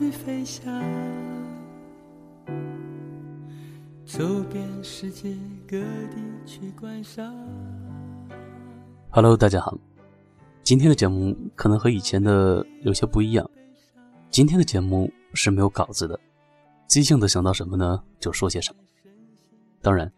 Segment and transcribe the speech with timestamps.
[0.00, 0.64] 去飞翔，
[4.06, 5.36] 走遍世界
[5.68, 7.30] 各地去观赏。
[9.10, 9.76] Hello，大家好，
[10.62, 13.46] 今天的节目可能和以前的有些不一样。
[14.30, 16.18] 今天的节目是没有稿子的，
[16.86, 18.80] 即兴的想到什么呢就说些什么。
[19.82, 20.10] 当然，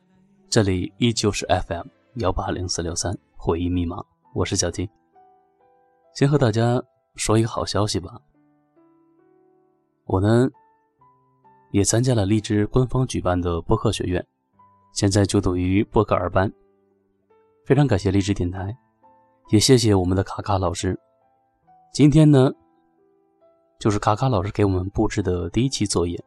[0.48, 1.88] 这里依旧是 FM
[2.18, 4.00] 幺八零四六三回忆密码，
[4.32, 4.88] 我是小金。
[6.14, 6.80] 先和大家
[7.16, 8.20] 说一个好消息吧，
[10.04, 10.48] 我呢
[11.70, 14.24] 也参加了荔枝官方举办的播客学院，
[14.92, 16.52] 现在就读于播客二班。
[17.64, 18.76] 非常感谢荔枝电台，
[19.50, 20.98] 也谢谢我们的卡卡老师。
[21.94, 22.52] 今天呢，
[23.78, 26.22] 就是卡卡老师给我们布置的第一期作业，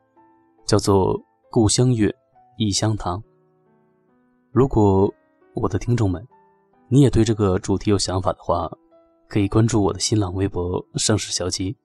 [0.66, 1.20] 叫做
[1.52, 2.16] 《故乡月，
[2.58, 3.20] 异乡堂》。
[4.52, 5.14] 如果
[5.54, 6.26] 我的听众们，
[6.88, 8.72] 你也对这个主题有想法的话，
[9.28, 11.76] 可以关注我的新浪微博“盛世小七”，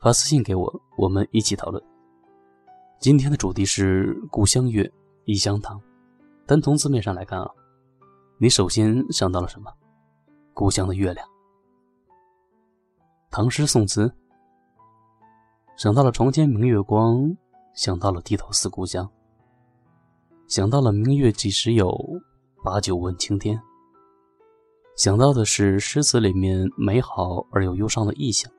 [0.00, 1.82] 发私信给我，我们一起讨论。
[2.98, 4.90] 今天的主题是“故乡月，
[5.24, 5.80] 异乡堂”。
[6.46, 7.50] 单从字面上来看啊，
[8.38, 9.72] 你首先想到了什么？
[10.52, 11.26] 故乡的月亮。
[13.30, 14.12] 唐诗宋词，
[15.76, 17.34] 想到了床前明月光，
[17.74, 19.10] 想到了低头思故乡，
[20.46, 21.90] 想到了明月几时有，
[22.62, 23.60] 把酒问青天。
[24.96, 28.52] 想到的是诗词里面美好而又忧伤的意象，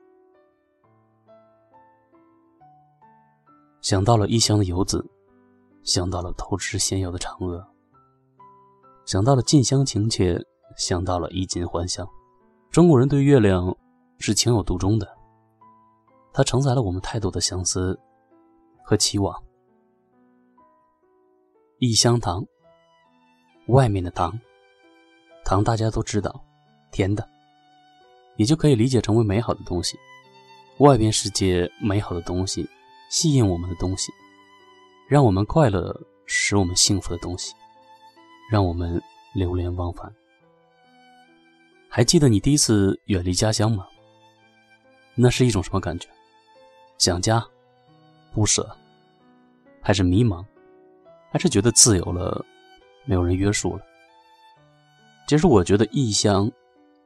[3.86, 5.08] 想到了异乡的游子，
[5.84, 7.64] 想到了偷吃仙药的嫦娥，
[9.04, 10.44] 想到了近乡情切，
[10.76, 12.04] 想到了衣锦还乡。
[12.68, 13.72] 中国人对月亮
[14.18, 15.08] 是情有独钟的，
[16.32, 17.96] 它承载了我们太多的相思
[18.82, 19.40] 和期望。
[21.78, 22.44] 异乡糖，
[23.68, 24.36] 外面的糖。
[25.44, 26.44] 糖大家都知道，
[26.90, 27.24] 甜的，
[28.34, 29.96] 也就可以理解成为美好的东西。
[30.78, 32.68] 外边世界美好的东西，
[33.08, 34.12] 吸引我们的东西，
[35.08, 37.54] 让我们快乐、使我们幸福的东西，
[38.50, 39.02] 让我们
[39.34, 40.12] 流连忘返。
[41.88, 43.86] 还记得你第一次远离家乡吗？
[45.14, 46.08] 那是一种什么感觉？
[46.98, 47.42] 想家、
[48.34, 48.76] 不舍，
[49.80, 50.44] 还是迷茫，
[51.30, 52.44] 还是觉得自由了，
[53.04, 53.82] 没有人约束了？
[55.28, 56.50] 其实我觉得异乡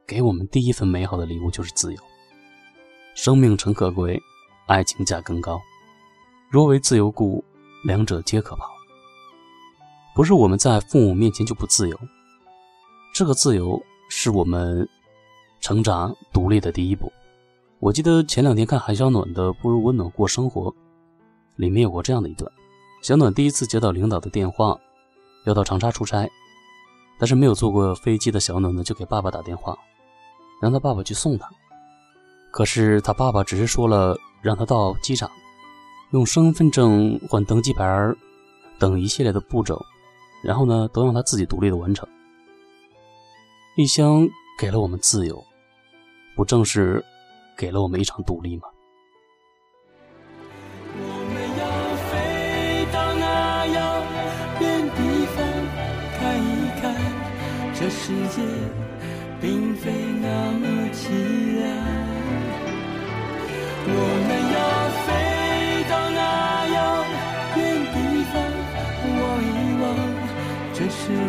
[0.05, 2.01] 给我们第一份美好的礼物就是自由。
[3.15, 4.21] 生命诚可贵，
[4.67, 5.59] 爱情价更高。
[6.51, 7.41] 若为自由故，
[7.85, 8.65] 两者皆可抛。
[10.13, 11.97] 不是我们在父母面前就不自由，
[13.15, 14.85] 这个自由是我们
[15.61, 17.09] 成长独立的第一步。
[17.79, 20.63] 我记得前两天看韩小暖的《不如温暖过生活》，
[21.55, 22.51] 里面有过这样的一段：
[23.01, 24.77] 小暖第一次接到领导的电话，
[25.45, 26.29] 要到长沙出差。
[27.17, 29.73] 但是没有坐过飞机的小暖呢，就给爸爸打电话，
[30.61, 31.49] 让他爸爸去送他。
[32.51, 35.31] 可是他爸爸只是说了让他到机场，
[36.11, 38.13] 用身份证换登机牌
[38.77, 39.81] 等一系列的步骤，
[40.43, 42.07] 然后呢都让他自己独立的完成。
[43.77, 44.27] 异乡
[44.59, 45.41] 给了我们自由，
[46.35, 47.01] 不正是
[47.57, 48.63] 给了我们一场独立吗？
[57.73, 58.43] 这世界
[59.41, 61.09] 并非那么凄
[61.55, 61.65] 凉，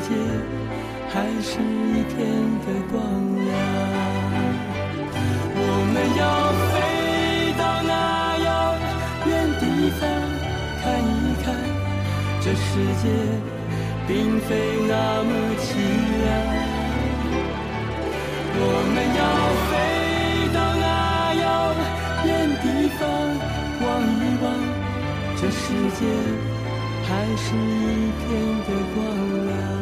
[0.02, 0.08] 界
[1.08, 2.14] 还是一片
[2.64, 3.00] 的光
[3.46, 3.50] 亮。
[5.54, 5.60] 我
[5.92, 6.22] 们要
[6.70, 6.74] 飞
[7.58, 7.90] 到那
[8.44, 8.48] 遥
[9.26, 9.30] 远
[9.60, 9.62] 地
[9.98, 10.00] 方
[10.82, 11.10] 看一
[11.42, 11.44] 看，
[12.40, 12.62] 这世
[13.02, 13.04] 界。
[14.04, 14.50] 并非
[14.88, 15.30] 那么
[15.60, 15.64] 凄
[16.22, 16.28] 凉，
[18.58, 18.60] 我
[18.92, 19.22] 们要
[19.70, 19.72] 飞
[20.52, 20.84] 到那
[21.40, 21.44] 遥
[22.26, 22.28] 远
[22.60, 22.64] 地
[22.98, 23.00] 方
[23.80, 23.86] 望
[24.18, 24.44] 一望，
[25.36, 25.62] 这世
[25.94, 26.00] 界
[27.06, 28.20] 还是一片
[28.66, 28.96] 的光
[29.46, 29.81] 亮。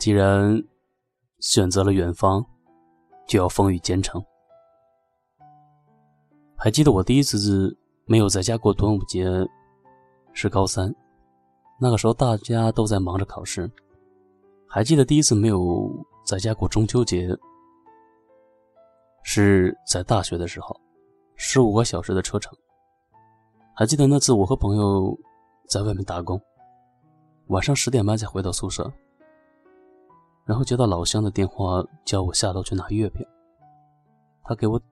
[0.00, 0.58] 既然
[1.40, 2.42] 选择了远方，
[3.28, 4.24] 就要风雨兼程。
[6.56, 7.76] 还记得我第一次
[8.06, 9.26] 没有在家过端午节，
[10.32, 10.90] 是高三，
[11.78, 13.70] 那个时候大家都在忙着考试。
[14.66, 15.90] 还记得第一次没有
[16.24, 17.28] 在家过中秋节，
[19.22, 20.74] 是在大学的时候，
[21.36, 22.56] 十五个小时的车程。
[23.74, 25.14] 还记得那次我和朋友
[25.68, 26.40] 在外面打工，
[27.48, 28.90] 晚上十点半才回到宿舍。
[30.50, 33.24] 然后接到老乡的电话，叫我下楼去拿月饼。
[34.42, 34.82] 他给我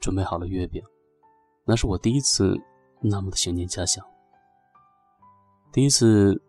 [0.00, 0.82] 准备好了月饼，
[1.66, 2.58] 那是我第一次
[3.02, 4.02] 那么的想念家乡。
[5.70, 6.40] 第一次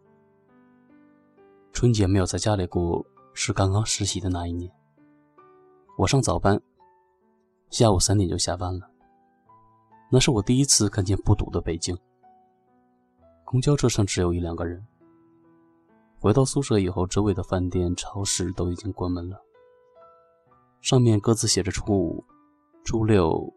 [1.74, 4.72] 春节没有在家里过，是刚刚实习的那一年。
[5.98, 6.58] 我上早班，
[7.70, 8.90] 下午三点就下班了。
[10.10, 11.94] 那是我第一次看见不堵的北京。
[13.44, 14.82] 公交车上只有一两个人。
[16.26, 19.40] 回到宿舍以后，周围的饭店、超市都已经关门了，
[20.82, 22.26] 上面各自写着初五、
[22.84, 23.54] 初六，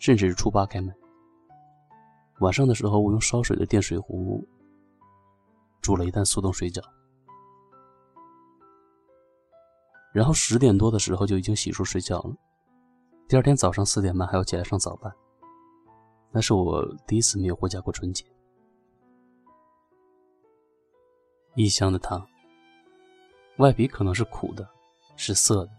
[0.00, 0.92] 甚至是初八开门。
[2.40, 4.44] 晚上的时候，我用烧水的电水壶
[5.80, 6.82] 煮了一袋速冻水饺，
[10.12, 12.34] 然后十点多的时候就已经洗漱睡觉了。
[13.28, 15.14] 第二天早上四点半还要起来上早班。
[16.32, 18.26] 那是我第一次没有回家过春节。
[21.56, 22.22] 异乡的他，
[23.56, 24.68] 外皮可能是苦的，
[25.16, 25.70] 是涩的，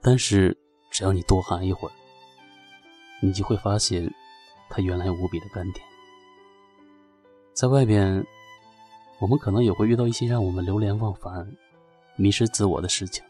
[0.00, 0.56] 但是
[0.88, 1.92] 只要你多含一会儿，
[3.20, 4.08] 你就会发现
[4.70, 5.84] 它原来无比的甘甜。
[7.52, 8.24] 在外边，
[9.18, 11.52] 我们可能也会遇到一些让我们流连忘返、
[12.14, 13.24] 迷失自我的事情，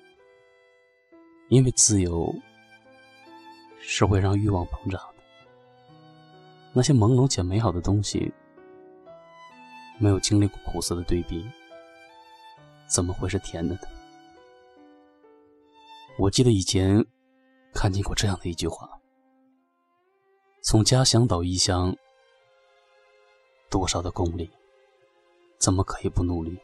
[1.49, 2.31] 因为自由
[3.81, 5.23] 是会让欲望膨胀的。
[6.75, 8.31] 那些朦胧且美好的东西。
[9.99, 11.45] 没有经历过苦涩的对比，
[12.87, 13.81] 怎么会是甜的呢？
[16.19, 17.05] 我记得以前
[17.73, 18.89] 看见过这样的一句话：
[20.63, 21.97] 从家乡到异乡，
[23.71, 24.51] 多少的功力，
[25.59, 26.59] 怎么可以不努力？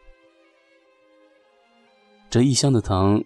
[2.31, 3.23] 这异乡的糖，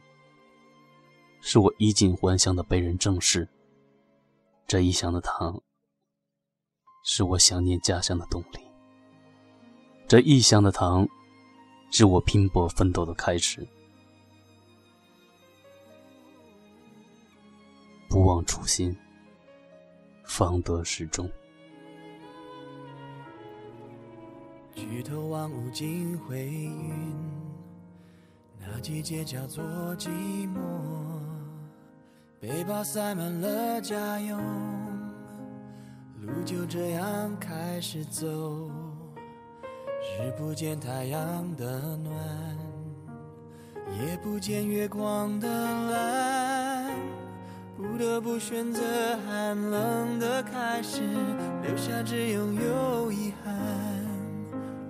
[1.41, 3.47] 是我衣锦还乡的被人正视；
[4.67, 5.63] 这异乡的糖，
[7.05, 8.68] 是我想念家乡的动力。
[10.09, 11.07] 这异乡的糖，
[11.91, 13.69] 是我拼搏奋斗的开始。
[18.09, 18.97] 不忘初心，
[20.25, 21.31] 方得始终。
[24.75, 27.15] 举头望无尽灰云，
[28.59, 29.63] 那季节叫做
[29.97, 30.09] 寂
[30.55, 30.59] 寞。
[32.41, 34.43] 背包塞满了家用，
[36.23, 38.71] 路就这样开始走。
[40.21, 42.13] 日不见太阳的暖，
[44.01, 46.91] 夜不见月光的蓝，
[47.77, 48.83] 不得不选择
[49.25, 51.03] 寒冷的开始，
[51.63, 53.55] 留下只拥有遗憾。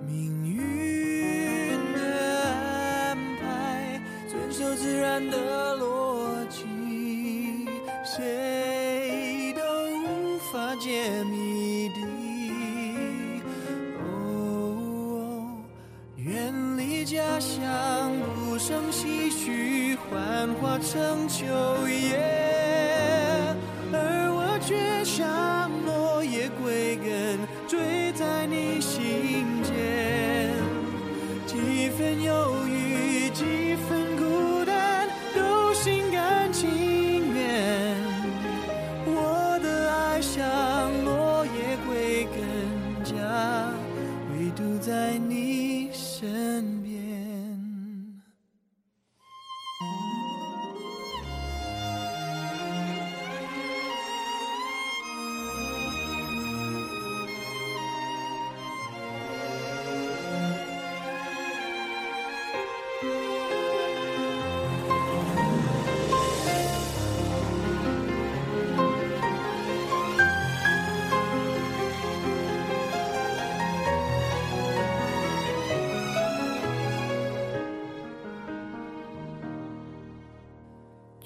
[0.07, 2.01] 命运的
[2.49, 6.65] 安排，遵守自然的逻辑，
[8.03, 11.38] 谁都无法解谜
[20.81, 21.45] 成秋
[21.87, 22.17] 叶，
[23.91, 27.37] 而我却像落叶归根，
[27.67, 29.75] 坠在你心间。
[31.45, 36.69] 几分忧郁，几分孤单，都心甘情
[37.33, 37.97] 愿。
[39.05, 40.39] 我的爱像
[41.03, 42.39] 落叶归根，
[43.03, 43.73] 家
[44.31, 47.18] 唯独在你身边。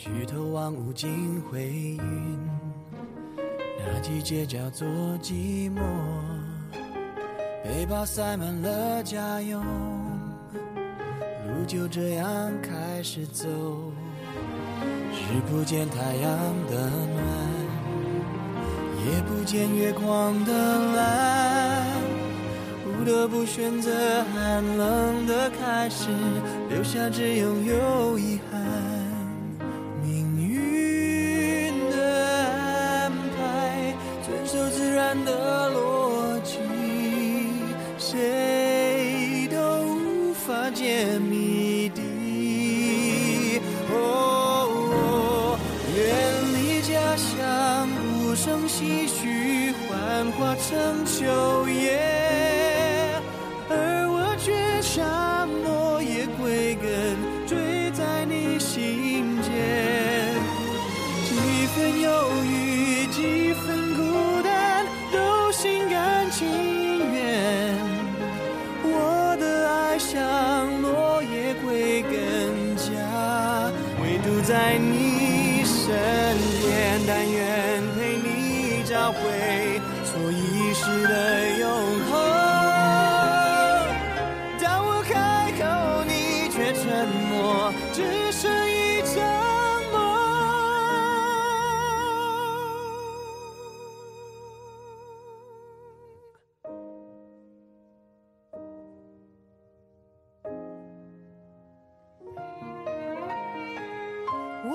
[0.04, 1.98] 举头望无尽灰云，
[3.80, 4.86] 那季节叫做
[5.22, 5.80] 寂寞。
[7.64, 13.48] 背包塞满了家用，路就这样开始走。
[15.14, 17.26] 日不见太阳的暖，
[19.06, 20.52] 夜不见月光的
[20.96, 21.88] 蓝，
[22.84, 23.90] 不得不选择
[24.34, 26.10] 寒冷的开始，
[26.70, 28.63] 留下只拥有遗憾。
[35.14, 35.53] 的逻
[75.86, 75.92] 身
[76.62, 81.70] 边但愿陪你找回所遗失的永
[82.10, 82.53] 恒。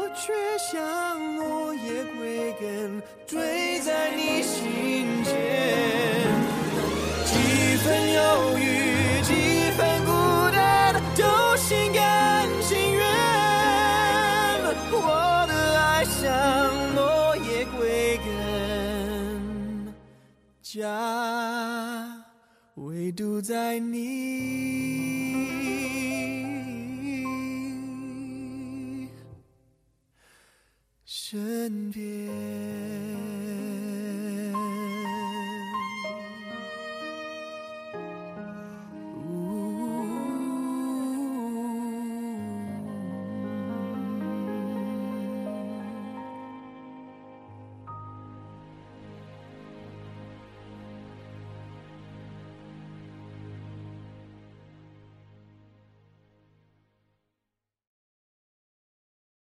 [0.01, 5.35] 我却像落叶归根，坠在你心间。
[7.27, 7.35] 几
[7.79, 9.33] 分忧郁，几
[9.73, 10.13] 分孤
[10.55, 13.03] 单，都心甘情愿。
[14.93, 16.15] 我的爱像
[16.95, 19.93] 落叶归根，
[20.63, 20.87] 家
[22.77, 24.98] 唯独在你
[31.69, 32.48] 身边。